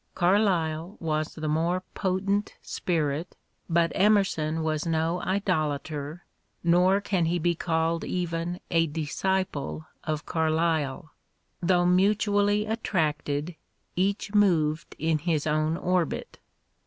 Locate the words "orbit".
15.77-16.39